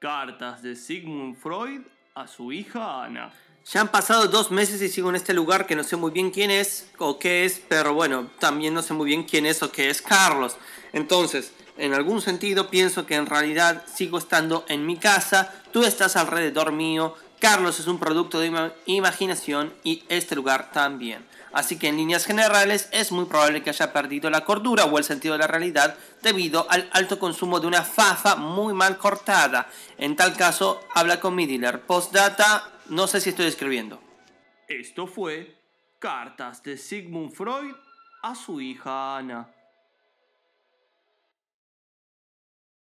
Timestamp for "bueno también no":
7.92-8.80